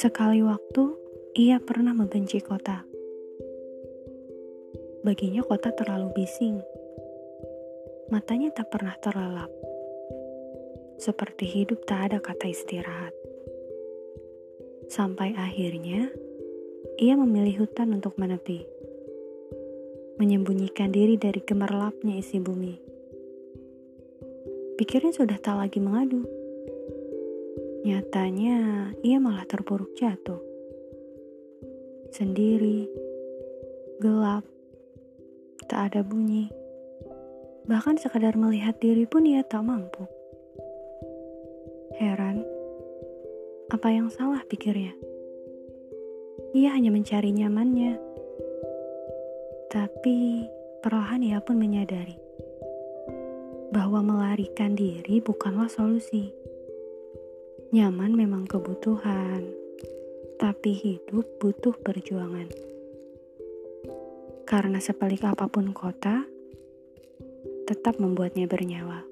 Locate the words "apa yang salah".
43.68-44.40